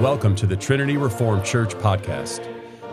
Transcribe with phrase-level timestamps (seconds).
[0.00, 2.44] Welcome to the Trinity Reformed Church podcast.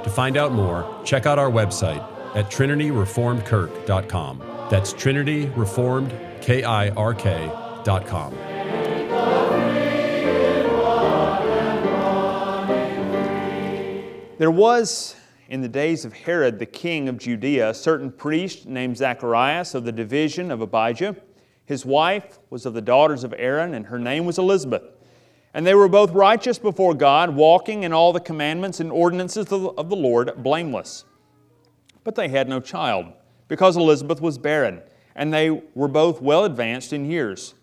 [0.05, 2.01] To find out more, check out our website
[2.33, 4.43] at trinityreformedkirk.com.
[4.71, 8.33] That's Trinity Reformed, K I R K.com.
[14.37, 15.17] There was,
[15.49, 19.83] in the days of Herod the king of Judea, a certain priest named Zacharias of
[19.83, 21.17] the division of Abijah.
[21.65, 24.83] His wife was of the daughters of Aaron, and her name was Elizabeth.
[25.53, 29.89] And they were both righteous before God, walking in all the commandments and ordinances of
[29.89, 31.05] the Lord, blameless.
[32.03, 33.13] But they had no child,
[33.47, 34.81] because Elizabeth was barren,
[35.15, 37.53] and they were both well advanced in years.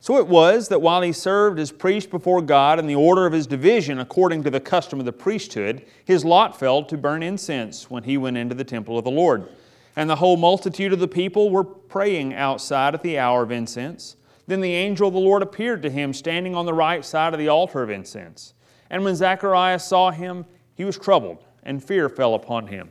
[0.00, 3.32] So it was that while he served as priest before God in the order of
[3.32, 7.90] his division according to the custom of the priesthood, his lot fell to burn incense
[7.90, 9.48] when he went into the temple of the Lord.
[9.96, 14.16] And the whole multitude of the people were praying outside at the hour of incense.
[14.46, 17.38] Then the angel of the Lord appeared to him, standing on the right side of
[17.38, 18.54] the altar of incense.
[18.90, 20.44] And when Zacharias saw him,
[20.74, 22.90] he was troubled, and fear fell upon him.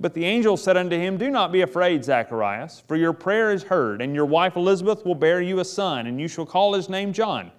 [0.00, 3.62] But the angel said unto him, Do not be afraid, Zacharias, for your prayer is
[3.62, 6.88] heard, and your wife Elizabeth will bear you a son, and you shall call his
[6.88, 7.52] name John.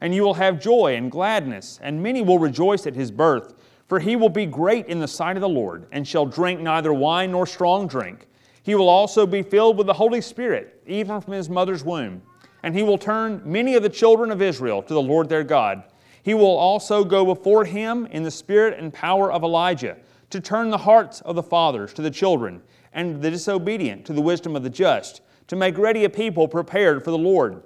[0.00, 3.54] And you will have joy and gladness, and many will rejoice at his birth,
[3.88, 6.92] for he will be great in the sight of the Lord, and shall drink neither
[6.92, 8.28] wine nor strong drink.
[8.62, 12.22] He will also be filled with the Holy Spirit, even from his mother's womb
[12.62, 15.84] and he will turn many of the children of Israel to the Lord their God.
[16.22, 19.96] He will also go before him in the spirit and power of Elijah,
[20.30, 24.20] to turn the hearts of the fathers to the children, and the disobedient to the
[24.20, 27.62] wisdom of the just, to make ready a people prepared for the Lord.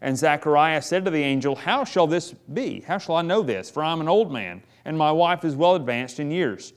[0.00, 2.80] And Zechariah said to the angel, How shall this be?
[2.80, 3.70] How shall I know this?
[3.70, 6.72] For I am an old man, and my wife is well advanced in years.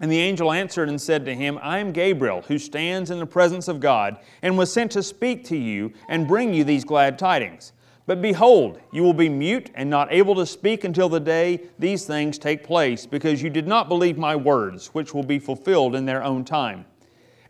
[0.00, 3.26] And the angel answered and said to him, I am Gabriel, who stands in the
[3.26, 7.18] presence of God, and was sent to speak to you and bring you these glad
[7.18, 7.72] tidings.
[8.06, 12.06] But behold, you will be mute and not able to speak until the day these
[12.06, 16.06] things take place, because you did not believe my words, which will be fulfilled in
[16.06, 16.86] their own time.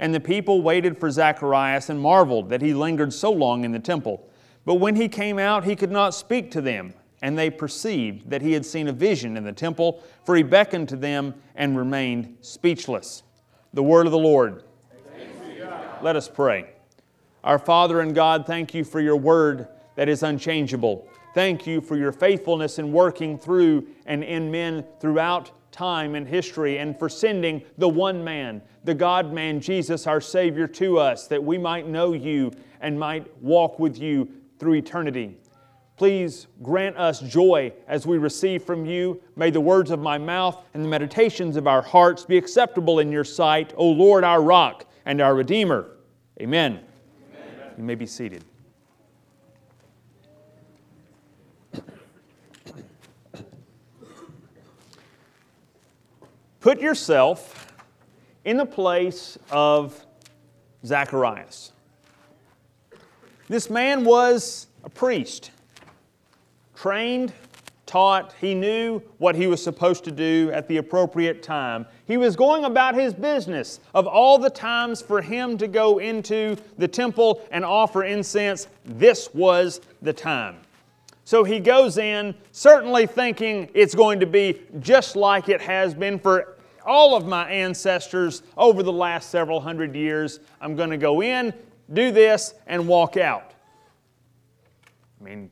[0.00, 3.78] And the people waited for Zacharias and marveled that he lingered so long in the
[3.78, 4.28] temple.
[4.64, 8.42] But when he came out, he could not speak to them and they perceived that
[8.42, 12.36] he had seen a vision in the temple, for he beckoned to them and remained
[12.40, 13.22] speechless.
[13.72, 14.62] The word of the Lord.
[16.00, 16.70] Let us pray.
[17.42, 21.08] Our Father and God, thank you for your word that is unchangeable.
[21.34, 26.78] Thank you for your faithfulness in working through and in men throughout time and history,
[26.78, 31.42] and for sending the one man, the God man, Jesus, our Savior, to us, that
[31.42, 34.28] we might know you and might walk with you
[34.58, 35.36] through eternity.
[35.98, 39.20] Please grant us joy as we receive from you.
[39.34, 43.10] May the words of my mouth and the meditations of our hearts be acceptable in
[43.10, 45.90] your sight, O Lord, our rock and our Redeemer.
[46.40, 46.78] Amen.
[47.34, 47.72] Amen.
[47.76, 48.44] You may be seated.
[56.60, 57.72] Put yourself
[58.44, 60.06] in the place of
[60.86, 61.72] Zacharias.
[63.48, 65.50] This man was a priest
[66.78, 67.32] trained,
[67.86, 71.84] taught, he knew what he was supposed to do at the appropriate time.
[72.06, 76.56] He was going about his business of all the times for him to go into
[76.76, 78.68] the temple and offer incense.
[78.84, 80.58] This was the time.
[81.24, 86.18] So he goes in, certainly thinking it's going to be just like it has been
[86.18, 90.38] for all of my ancestors over the last several hundred years.
[90.60, 91.52] I'm going to go in,
[91.92, 93.52] do this, and walk out.
[95.20, 95.50] I mean,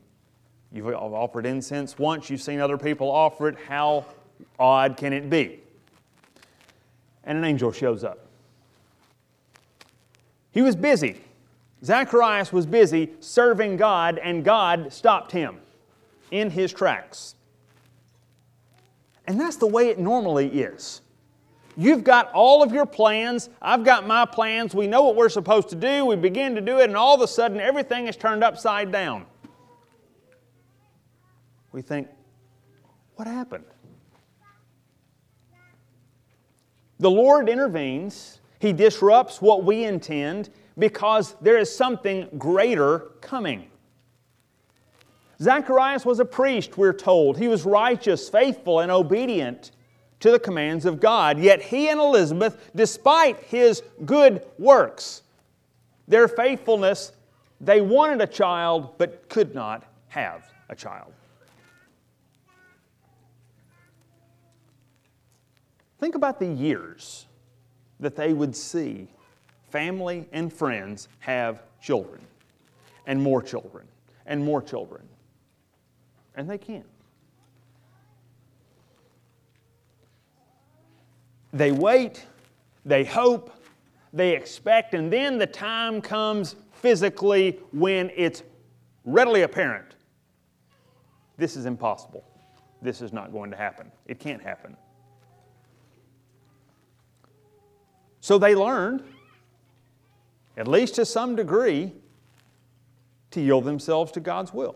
[0.71, 3.57] You've offered incense once, you've seen other people offer it.
[3.67, 4.05] How
[4.59, 5.59] odd can it be?
[7.23, 8.19] And an angel shows up.
[10.51, 11.21] He was busy.
[11.83, 15.57] Zacharias was busy serving God, and God stopped him
[16.31, 17.35] in his tracks.
[19.25, 21.01] And that's the way it normally is.
[21.75, 23.49] You've got all of your plans.
[23.61, 24.73] I've got my plans.
[24.73, 26.05] We know what we're supposed to do.
[26.05, 29.25] We begin to do it, and all of a sudden, everything is turned upside down
[31.77, 32.07] we think,
[33.17, 33.63] what happened?
[36.97, 43.67] The Lord intervenes, He disrupts what we intend because there is something greater coming.
[45.39, 47.37] Zacharias was a priest, we're told.
[47.37, 49.69] He was righteous, faithful, and obedient
[50.21, 51.37] to the commands of God.
[51.37, 55.21] Yet he and Elizabeth, despite his good works,
[56.07, 57.11] their faithfulness,
[57.61, 61.13] they wanted a child but could not have a child.
[66.07, 67.25] Think about the years
[67.99, 69.09] that they would see
[69.71, 72.21] family and friends have children
[73.07, 73.85] and more children
[74.25, 75.01] and more children.
[76.35, 76.85] And they can't.
[81.51, 82.25] They wait,
[82.85, 83.51] they hope,
[84.13, 88.43] they expect, and then the time comes physically when it's
[89.03, 89.95] readily apparent
[91.35, 92.23] this is impossible.
[92.81, 93.91] This is not going to happen.
[94.05, 94.77] It can't happen.
[98.27, 99.05] So they learned,
[100.57, 101.93] at least to some degree,
[103.31, 104.75] to yield themselves to God's will.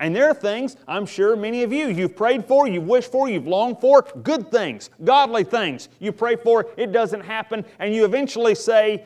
[0.00, 3.28] And there are things, I'm sure many of you, you've prayed for, you've wished for,
[3.28, 5.90] you've longed for, good things, godly things.
[5.98, 9.04] You pray for, it doesn't happen, and you eventually say,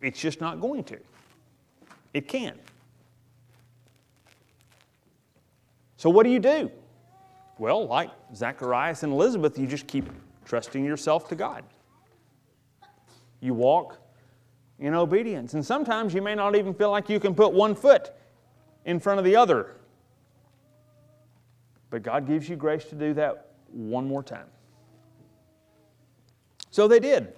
[0.00, 0.98] it's just not going to.
[2.12, 2.58] It can't.
[5.98, 6.68] So, what do you do?
[7.58, 10.10] Well, like Zacharias and Elizabeth, you just keep
[10.44, 11.64] trusting yourself to God.
[13.40, 13.98] You walk
[14.78, 15.54] in obedience.
[15.54, 18.10] And sometimes you may not even feel like you can put one foot
[18.84, 19.76] in front of the other
[21.94, 24.48] but God gives you grace to do that one more time.
[26.72, 27.34] So they did.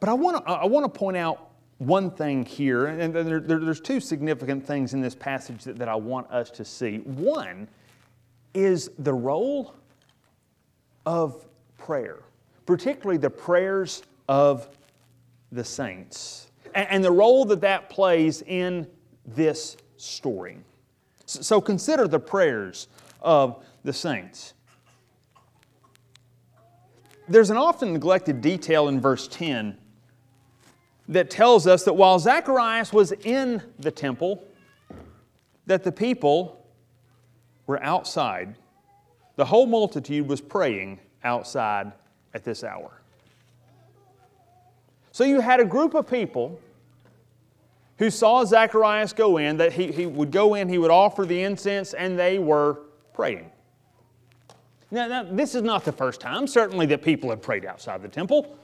[0.00, 3.60] But I want to I want to point out one thing here, and there, there,
[3.60, 6.96] there's two significant things in this passage that, that I want us to see.
[6.96, 7.68] One
[8.54, 9.76] is the role
[11.06, 11.46] of
[11.78, 12.18] prayer,
[12.66, 14.68] particularly the prayers of
[15.52, 18.86] the saints, and, the role that that plays in
[19.26, 20.58] this story.
[21.26, 22.88] So consider the prayers
[23.20, 24.54] of the saints.
[27.28, 29.76] There's an often neglected detail in verse 10
[31.08, 34.44] that tells us that while Zacharias was in the temple,
[35.66, 36.66] that the people
[37.66, 38.56] were outside.
[39.40, 41.92] The whole multitude was praying outside
[42.34, 43.00] at this hour.
[45.12, 46.60] So you had a group of people
[47.96, 51.40] who saw Zacharias go in, that he, he would go in, he would offer the
[51.40, 52.80] incense, and they were
[53.14, 53.50] praying.
[54.90, 58.08] Now, now, this is not the first time, certainly, that people have prayed outside the
[58.08, 58.58] temple.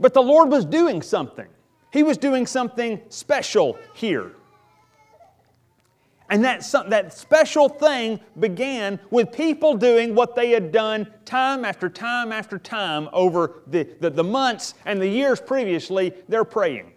[0.00, 1.46] But the Lord was doing something.
[1.92, 4.32] He was doing something special here.
[6.30, 11.88] And that, that special thing began with people doing what they had done time after
[11.88, 16.14] time after time over the, the, the months and the years previously.
[16.28, 16.92] They're praying.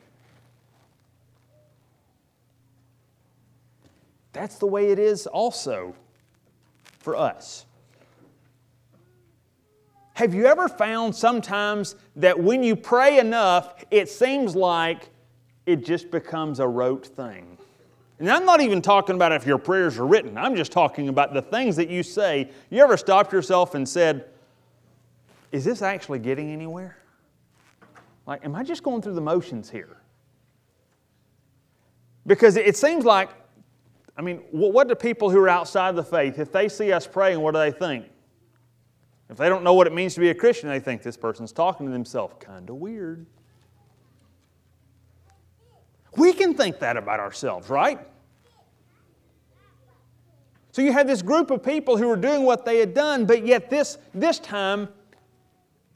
[4.33, 5.95] That's the way it is also
[6.99, 7.65] for us.
[10.13, 15.09] Have you ever found sometimes that when you pray enough, it seems like
[15.65, 17.52] it just becomes a rote thing?
[18.19, 20.37] And I'm not even talking about if your prayers are written.
[20.37, 22.49] I'm just talking about the things that you say.
[22.69, 24.25] You ever stopped yourself and said,
[25.51, 26.97] Is this actually getting anywhere?
[28.25, 29.97] Like, am I just going through the motions here?
[32.25, 33.29] Because it seems like,
[34.15, 37.39] I mean, what do people who are outside the faith, if they see us praying,
[37.39, 38.05] what do they think?
[39.29, 41.51] If they don't know what it means to be a Christian, they think this person's
[41.51, 42.35] talking to themselves.
[42.39, 43.25] Kind of weird.
[46.15, 47.99] We can think that about ourselves, right?
[50.71, 53.45] So you had this group of people who were doing what they had done, but
[53.45, 54.89] yet this, this time,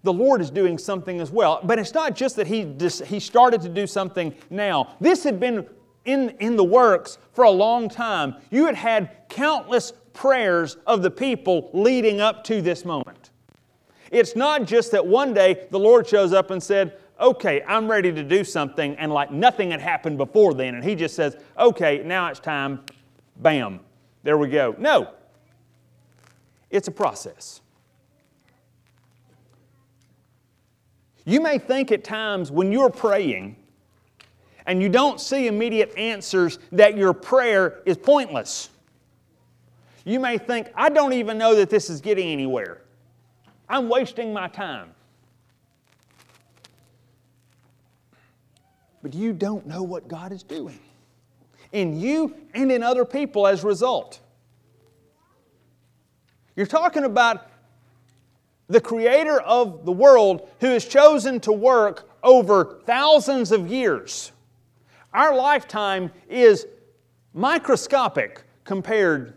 [0.03, 1.59] the Lord is doing something as well.
[1.63, 4.95] But it's not just that he, just, he started to do something now.
[5.01, 5.67] This had been
[6.05, 8.35] in, in the works for a long time.
[8.51, 13.31] You had had countless prayers of the people leading up to this moment.
[14.11, 18.11] It's not just that one day the Lord shows up and said, Okay, I'm ready
[18.11, 22.03] to do something, and like nothing had happened before then, and He just says, Okay,
[22.03, 22.81] now it's time,
[23.37, 23.79] bam,
[24.23, 24.75] there we go.
[24.77, 25.11] No,
[26.69, 27.61] it's a process.
[31.25, 33.57] You may think at times when you're praying
[34.65, 38.69] and you don't see immediate answers that your prayer is pointless.
[40.05, 42.81] You may think, I don't even know that this is getting anywhere.
[43.67, 44.91] I'm wasting my time.
[49.07, 50.81] But you don't know what God is doing
[51.71, 54.19] in you and in other people as a result.
[56.57, 57.49] You're talking about
[58.67, 64.33] the creator of the world who has chosen to work over thousands of years.
[65.13, 66.67] Our lifetime is
[67.33, 69.35] microscopic compared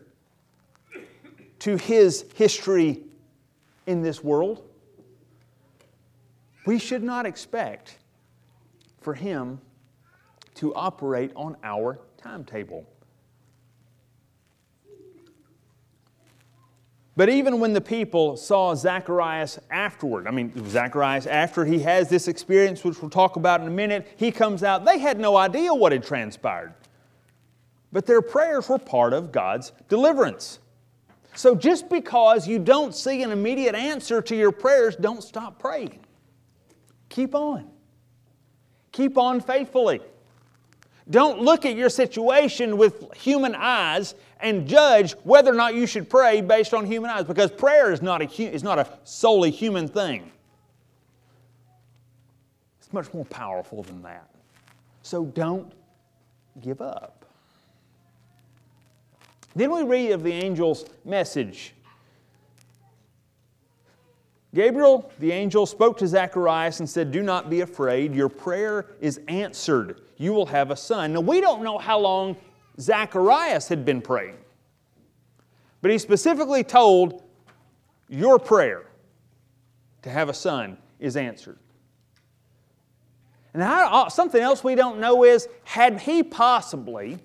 [1.60, 3.04] to his history
[3.86, 4.68] in this world.
[6.66, 7.98] We should not expect
[9.00, 9.60] for him
[10.56, 12.86] to operate on our timetable.
[17.16, 22.28] But even when the people saw Zacharias afterward, I mean, Zacharias, after he has this
[22.28, 25.74] experience, which we'll talk about in a minute, he comes out, they had no idea
[25.74, 26.72] what had transpired.
[27.92, 30.60] But their prayers were part of God's deliverance.
[31.34, 36.00] So just because you don't see an immediate answer to your prayers, don't stop praying.
[37.08, 37.70] Keep on.
[39.00, 40.02] Keep on faithfully.
[41.08, 46.10] Don't look at your situation with human eyes and judge whether or not you should
[46.10, 49.88] pray based on human eyes because prayer is not a, is not a solely human
[49.88, 50.30] thing.
[52.78, 54.28] It's much more powerful than that.
[55.00, 55.72] So don't
[56.60, 57.24] give up.
[59.56, 61.72] Then we read of the angel's message.
[64.54, 68.14] Gabriel, the angel, spoke to Zacharias and said, Do not be afraid.
[68.14, 70.00] Your prayer is answered.
[70.16, 71.12] You will have a son.
[71.12, 72.36] Now, we don't know how long
[72.80, 74.36] Zacharias had been praying,
[75.82, 77.22] but he specifically told,
[78.08, 78.86] Your prayer
[80.02, 81.58] to have a son is answered.
[83.54, 87.18] And uh, something else we don't know is had he possibly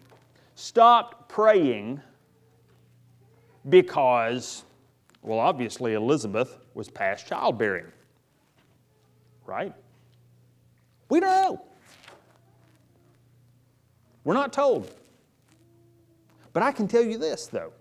[0.56, 2.02] stopped praying
[3.68, 4.64] because,
[5.22, 7.88] well, obviously Elizabeth was past childbearing,
[9.48, 9.74] right?
[11.10, 11.62] We don't know.
[14.24, 14.92] We're not told.
[16.54, 17.72] But I can tell you this, though.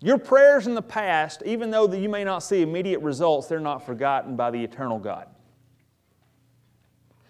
[0.00, 3.84] Your prayers in the past, even though you may not see immediate results, they're not
[3.84, 5.28] forgotten by the eternal God.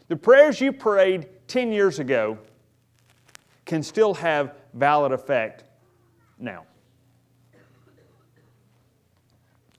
[0.08, 2.38] The prayers you prayed 10 years ago
[3.64, 5.64] can still have valid effect
[6.38, 6.64] now.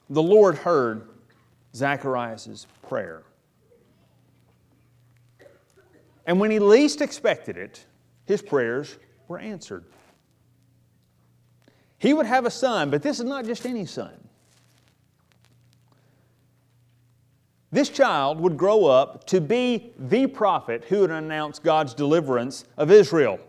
[0.10, 1.10] The Lord heard
[1.76, 3.24] Zacharias' prayer.
[6.26, 7.86] And when he least expected it,
[8.26, 8.98] his prayers
[9.28, 9.86] were answered.
[11.98, 14.14] He would have a son, but this is not just any son.
[17.72, 22.92] This child would grow up to be the prophet who would announce God's deliverance of
[22.92, 23.40] Israel.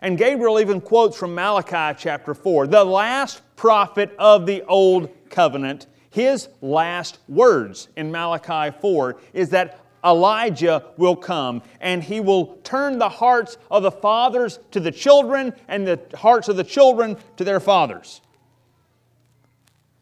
[0.00, 5.86] And Gabriel even quotes from Malachi chapter 4, the last prophet of the Old Covenant.
[6.18, 12.98] His last words in Malachi 4 is that Elijah will come and he will turn
[12.98, 17.44] the hearts of the fathers to the children and the hearts of the children to
[17.44, 18.20] their fathers.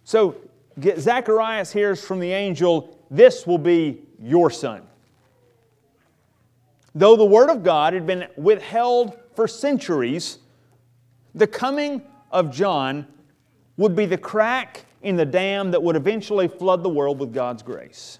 [0.05, 0.37] So
[0.81, 4.85] Zacharias hears from the angel, This will be your son.
[6.95, 10.39] Though the word of God had been withheld for centuries,
[11.35, 13.07] the coming of John
[13.77, 17.63] would be the crack in the dam that would eventually flood the world with God's
[17.63, 18.19] grace.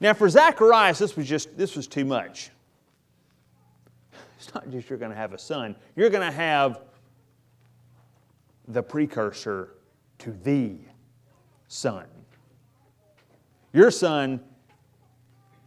[0.00, 2.50] Now, for Zacharias, this was just this was too much.
[4.38, 6.80] It's not just you're going to have a son, you're going to have
[8.68, 9.70] the precursor
[10.18, 10.76] to the
[11.68, 12.04] son.
[13.72, 14.40] Your son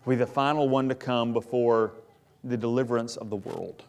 [0.05, 1.93] will be the final one to come before
[2.43, 3.83] the deliverance of the world.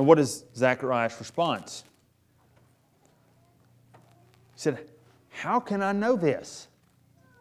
[0.00, 1.84] And what is Zacharias' response?
[4.54, 4.88] He said,
[5.28, 6.68] How can I know this?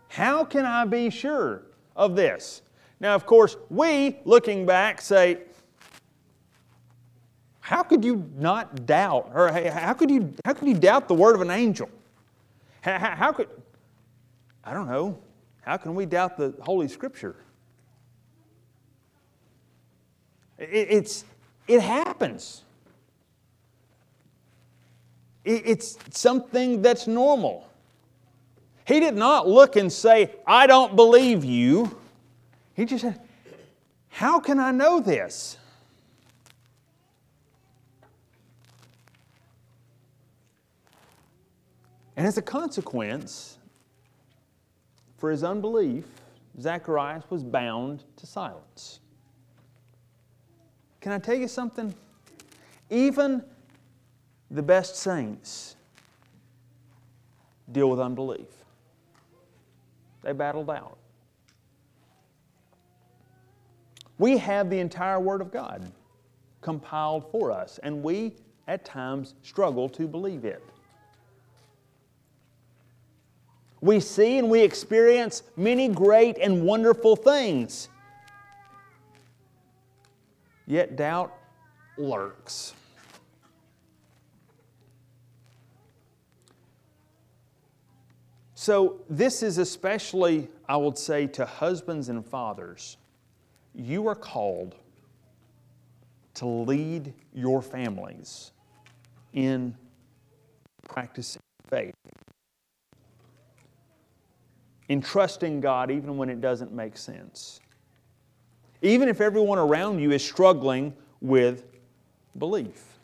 [0.09, 1.63] How can I be sure
[1.95, 2.61] of this?
[2.99, 5.37] Now, of course, we, looking back, say,
[7.61, 11.35] how could you not doubt, or how could you, how could you doubt the word
[11.35, 11.89] of an angel?
[12.81, 13.47] How, how could,
[14.65, 15.17] I don't know,
[15.61, 17.37] how can we doubt the Holy Scripture?
[20.57, 21.23] It, it's,
[21.69, 22.63] it happens.
[25.45, 27.69] It's something that's normal.
[28.85, 31.95] He did not look and say, I don't believe you.
[32.73, 33.21] He just said,
[34.09, 35.57] How can I know this?
[42.17, 43.59] And as a consequence,
[45.17, 46.05] for his unbelief,
[46.59, 48.99] Zacharias was bound to silence.
[51.01, 51.93] Can I tell you something?
[52.89, 53.43] Even
[54.51, 55.75] the best saints
[57.71, 58.47] deal with unbelief.
[60.23, 60.97] They battled out.
[64.17, 65.91] We have the entire Word of God
[66.61, 68.35] compiled for us, and we
[68.67, 70.61] at times struggle to believe it.
[73.81, 77.89] we see and we experience many great and wonderful things.
[80.69, 81.33] Yet doubt
[81.97, 82.75] lurks.
[88.53, 92.97] So, this is especially, I would say, to husbands and fathers.
[93.73, 94.75] You are called
[96.35, 98.51] to lead your families
[99.33, 99.75] in
[100.87, 101.95] practicing faith
[104.89, 107.61] in trusting God even when it doesn't make sense.
[108.81, 111.65] Even if everyone around you is struggling with
[112.37, 112.97] belief.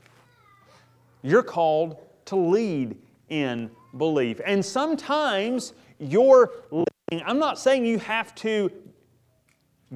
[1.22, 2.98] You're called to lead
[3.30, 4.40] in belief.
[4.46, 8.72] And sometimes you're leading, I'm not saying you have to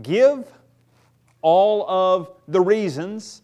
[0.02, 0.52] give
[1.42, 3.42] all of the reasons.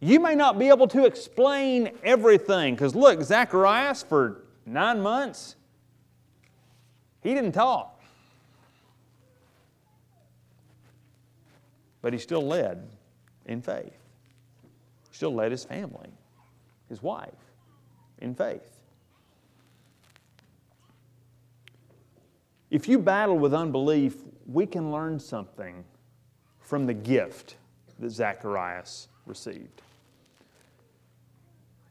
[0.00, 2.74] You may not be able to explain everything.
[2.74, 5.56] Because look, Zacharias, for nine months,
[7.22, 7.89] he didn't talk.
[12.02, 12.88] But he still led
[13.46, 13.98] in faith.
[15.10, 16.10] He still led his family,
[16.88, 17.52] his wife,
[18.18, 18.80] in faith.
[22.70, 24.16] If you battle with unbelief,
[24.46, 25.84] we can learn something
[26.60, 27.56] from the gift
[27.98, 29.82] that Zacharias received.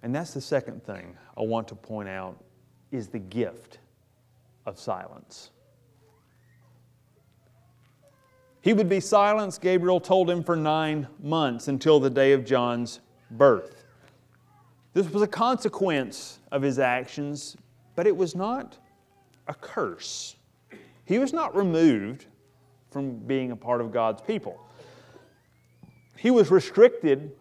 [0.02, 2.42] And that's the second thing I want to point out
[2.92, 3.80] is the gift
[4.66, 5.52] of silence.
[8.62, 13.00] He would be silenced, Gabriel told him, for nine months until the day of John's
[13.32, 13.86] birth.
[14.94, 17.56] This was a consequence of his actions,
[17.96, 18.78] but it was not
[19.48, 20.36] a curse.
[21.06, 22.26] He was not removed
[22.92, 24.60] from being a part of God's people.
[26.18, 27.32] He was restricted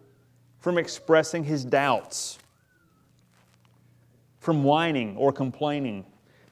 [0.59, 2.39] from expressing his doubts,
[4.39, 6.05] from whining or complaining.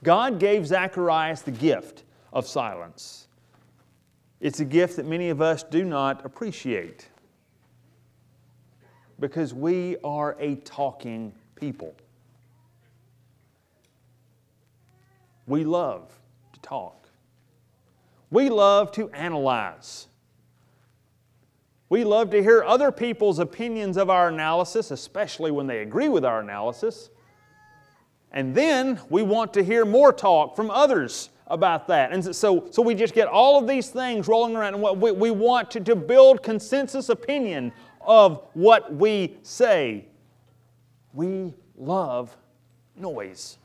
[0.03, 3.26] God gave Zacharias the gift of silence.
[4.39, 7.07] It's a gift that many of us do not appreciate
[9.19, 11.95] because we are a talking people.
[15.47, 16.11] We love
[16.53, 17.07] to talk.
[18.29, 20.07] We love to analyze.
[21.89, 26.25] We love to hear other people's opinions of our analysis, especially when they agree with
[26.25, 27.09] our analysis.
[28.31, 32.11] And then we want to hear more talk from others about that.
[32.11, 34.75] And so, so we just get all of these things rolling around.
[34.75, 40.05] And we, we want to, to build consensus opinion of what we say.
[41.13, 42.35] We love
[42.95, 43.57] noise.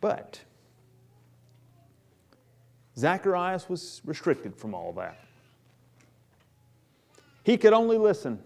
[0.00, 0.40] But
[2.96, 5.18] Zacharias was restricted from all that.
[7.44, 8.38] He could only listen.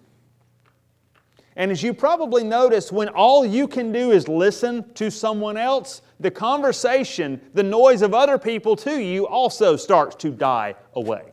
[1.56, 6.00] And as you probably notice, when all you can do is listen to someone else,
[6.18, 11.32] the conversation, the noise of other people to you also starts to die away.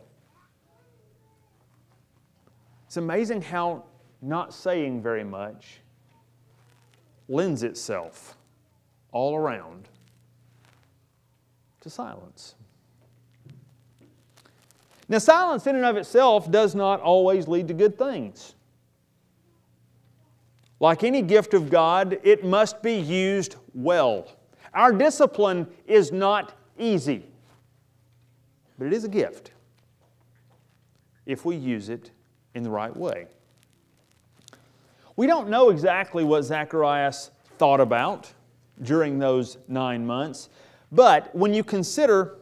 [2.85, 3.85] It's amazing how
[4.21, 5.79] not saying very much
[7.29, 8.35] lends itself
[9.11, 9.87] all around
[11.81, 12.55] to silence.
[15.07, 18.55] Now, silence in and of itself does not always lead to good things.
[20.79, 24.27] Like any gift of God, it must be used well.
[24.73, 27.25] Our discipline is not easy,
[28.77, 29.51] but it is a gift
[31.25, 32.11] if we use it
[32.55, 33.27] in the right way.
[35.15, 38.31] We don't know exactly what Zacharias thought about
[38.81, 40.49] during those nine months.
[40.91, 42.38] But when you consider,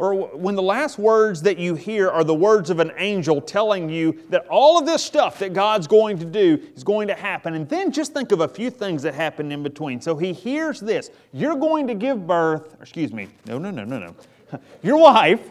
[0.00, 3.90] or when the last words that you hear are the words of an angel telling
[3.90, 7.52] you that all of this stuff that God's going to do is going to happen,
[7.52, 10.00] and then just think of a few things that happen in between.
[10.00, 13.98] So he hears this You're going to give birth, excuse me, no, no, no, no,
[13.98, 14.60] no.
[14.82, 15.46] Your wife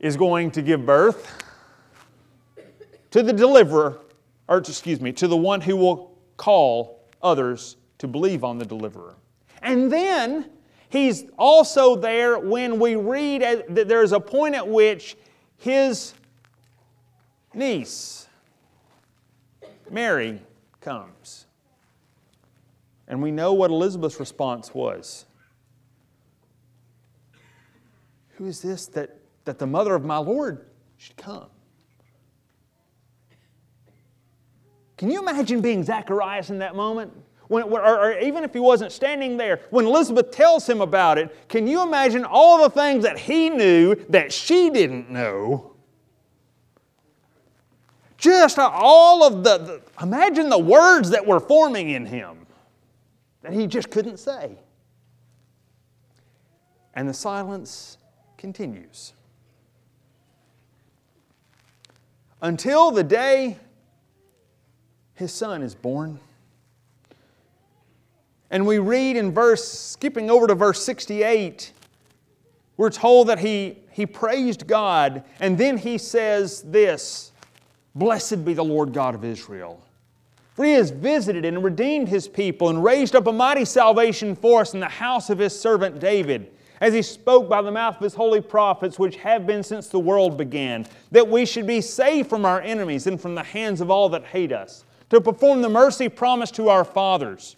[0.00, 1.32] is going to give birth
[3.12, 4.00] to the deliverer,
[4.48, 9.14] or excuse me, to the one who will call others to believe on the deliverer.
[9.62, 10.50] And then
[10.92, 15.16] he's also there when we read that there's a point at which
[15.56, 16.12] his
[17.54, 18.28] niece,
[19.90, 20.42] Mary,
[20.80, 21.46] comes.
[23.08, 25.24] And we know what Elizabeth's response was.
[28.36, 30.66] Who is this that, that the mother of my Lord
[30.98, 31.46] should come?
[34.98, 37.12] Can you imagine being Zacharias in that moment?
[37.52, 41.66] When, or, even if he wasn't standing there, when Elizabeth tells him about it, can
[41.66, 45.74] you imagine all the things that he knew that she didn't know?
[48.16, 52.46] Just all of the, the imagine the words that were forming in him
[53.42, 54.56] that he just couldn't say.
[56.94, 57.98] And the silence
[58.36, 59.12] continues.
[62.40, 63.58] Until the day
[65.14, 66.18] his son is born.
[68.52, 71.72] And we read in verse, skipping over to verse 68,
[72.76, 77.32] we're told that he, he praised God, and then he says this
[77.94, 79.82] Blessed be the Lord God of Israel,
[80.54, 84.60] For he has visited and redeemed his people and raised up a mighty salvation for
[84.60, 88.02] us in the house of his servant David, as he spoke by the mouth of
[88.02, 92.28] his holy prophets, which have been since the world began, that we should be saved
[92.28, 95.70] from our enemies and from the hands of all that hate us, to perform the
[95.70, 97.56] mercy promised to our fathers,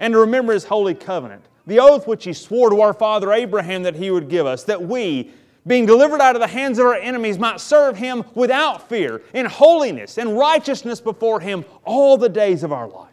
[0.00, 3.84] and to remember his holy covenant, the oath which he swore to our father Abraham
[3.84, 5.30] that he would give us, that we,
[5.66, 9.46] being delivered out of the hands of our enemies, might serve him without fear, in
[9.46, 13.06] holiness and righteousness before him all the days of our life.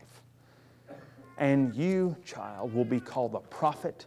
[1.37, 4.05] And you, child, will be called the prophet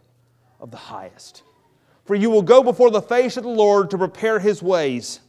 [0.59, 1.43] of the highest.
[2.05, 5.21] For you will go before the face of the Lord to prepare his ways,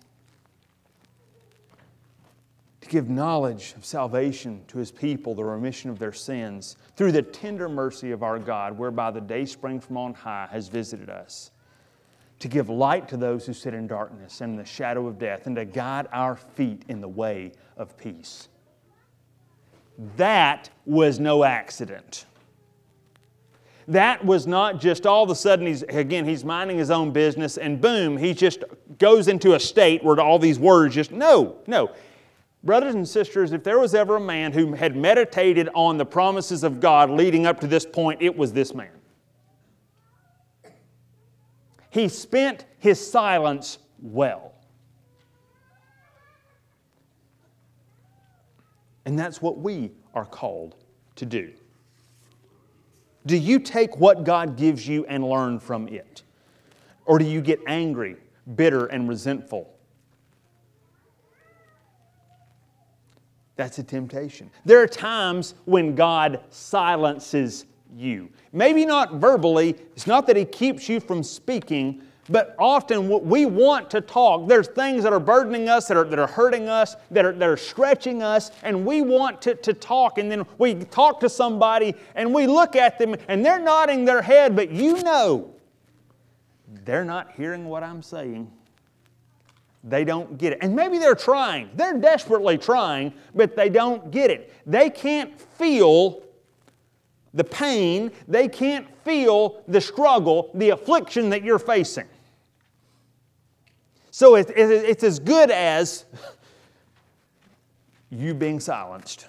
[2.92, 7.66] give knowledge of salvation to his people, the remission of their sins, through the tender
[7.66, 11.52] mercy of our God, whereby the day spring from on high has visited us
[12.38, 15.46] to give light to those who sit in darkness and in the shadow of death,
[15.46, 18.48] and to guide our feet in the way of peace.
[20.16, 22.26] That was no accident.
[23.88, 27.58] That was not just all of a sudden he's again he's minding his own business
[27.58, 28.62] and boom he just
[28.98, 31.90] goes into a state where all these words just no no
[32.64, 36.62] brothers and sisters if there was ever a man who had meditated on the promises
[36.62, 39.02] of God leading up to this point it was this man
[41.92, 44.54] he spent his silence well.
[49.04, 50.76] And that's what we are called
[51.16, 51.52] to do.
[53.26, 56.22] Do you take what God gives you and learn from it?
[57.04, 58.16] Or do you get angry,
[58.56, 59.71] bitter, and resentful?
[63.56, 64.50] That's a temptation.
[64.64, 68.30] There are times when God silences you.
[68.52, 73.90] Maybe not verbally, it's not that He keeps you from speaking, but often we want
[73.90, 74.48] to talk.
[74.48, 77.48] There's things that are burdening us, that are, that are hurting us, that are, that
[77.48, 80.18] are stretching us, and we want to, to talk.
[80.18, 84.22] And then we talk to somebody and we look at them and they're nodding their
[84.22, 85.52] head, but you know
[86.84, 88.50] they're not hearing what I'm saying.
[89.84, 90.58] They don't get it.
[90.62, 91.70] And maybe they're trying.
[91.74, 94.52] They're desperately trying, but they don't get it.
[94.66, 96.22] They can't feel
[97.34, 102.06] the pain, they can't feel the struggle, the affliction that you're facing.
[104.10, 106.04] So it's as good as
[108.10, 109.26] you being silenced.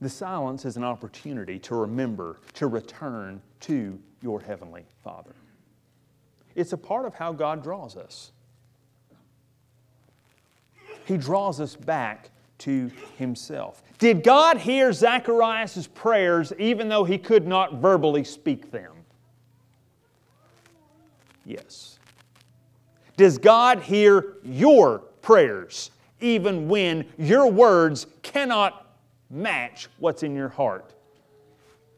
[0.00, 5.34] The silence is an opportunity to remember, to return to your Heavenly Father.
[6.54, 8.32] It's a part of how God draws us.
[11.06, 13.82] He draws us back to himself.
[13.98, 18.92] Did God hear Zacharias' prayers even though he could not verbally speak them?
[21.44, 21.98] Yes.
[23.16, 28.85] Does God hear your prayers even when your words cannot
[29.30, 30.92] match what's in your heart?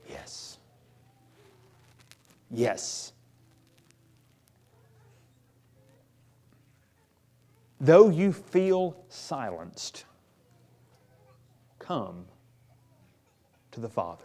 [0.08, 0.58] Yes.
[2.50, 3.12] Yes.
[7.80, 10.04] Though you feel silenced,
[11.78, 12.24] come
[13.70, 14.24] to the Father.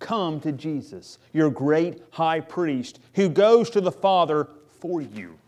[0.00, 4.48] Come to Jesus, your great high priest, who goes to the Father
[4.80, 5.38] for you.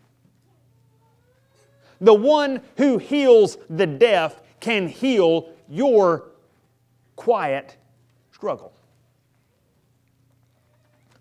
[1.99, 6.31] The one who heals the deaf can heal your
[7.15, 7.77] quiet
[8.31, 8.73] struggle.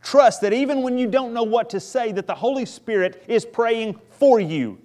[0.02, 3.44] Trust that even when you don't know what to say, that the Holy Spirit is
[3.44, 4.78] praying for you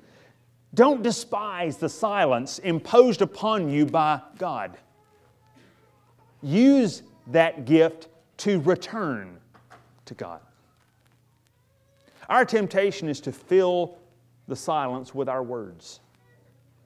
[0.74, 4.78] don't despise the silence imposed upon you by God.
[6.42, 9.38] Use that gift to return
[10.06, 10.42] to God.
[12.30, 13.98] Our temptation is to fill
[14.48, 16.00] the silence with our words,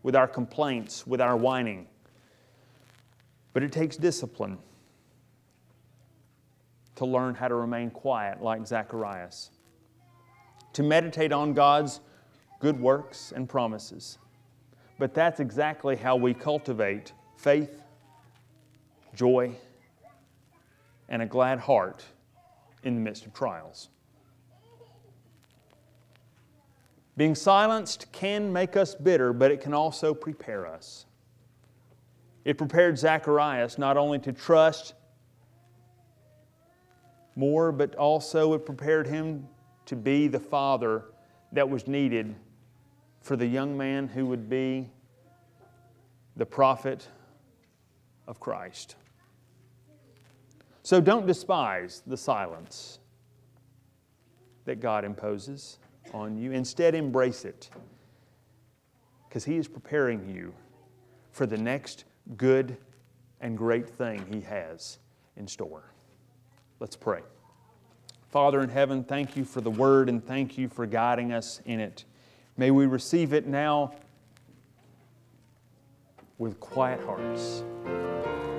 [0.02, 1.88] with our complaints, with our whining.
[3.54, 4.58] But it takes discipline
[6.96, 9.52] to learn how to remain quiet like Zacharias,
[10.74, 12.02] to meditate on God's
[12.63, 14.18] good works, and promises.
[14.98, 17.82] But that's exactly how we cultivate faith,
[19.13, 19.52] joy,
[21.10, 22.06] and a glad heart
[22.84, 23.89] in the midst of trials.
[27.18, 31.06] Being silenced can make us bitter, but it can also prepare us.
[32.46, 34.94] It prepared Zacharias not only to trust
[37.36, 39.48] more, but also it prepared him
[39.86, 41.06] to be the father
[41.52, 42.36] that was needed
[43.22, 44.90] for the young man who would be
[46.36, 47.08] the prophet
[48.28, 48.96] of Christ.
[50.84, 53.00] So don't despise the silence
[54.66, 55.80] that God imposes
[56.14, 56.52] on you.
[56.52, 57.70] Instead, embrace it
[59.28, 60.54] because He is preparing you
[61.32, 62.06] for the next
[62.38, 62.78] good
[63.42, 65.00] and great thing He has
[65.36, 65.84] in store.
[66.80, 67.22] Let's pray.
[68.30, 71.80] Father in heaven, thank you for the word and thank you for guiding us in
[71.80, 72.06] it.
[72.58, 73.94] May we receive it now
[76.38, 77.64] with quiet hearts.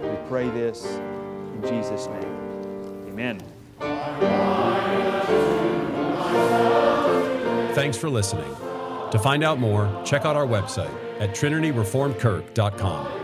[0.02, 3.08] We pray this in Jesus' name.
[3.08, 3.40] Amen.
[7.74, 8.54] Thanks for listening.
[9.10, 13.23] To find out more, check out our website at trinityreformedkirk.com.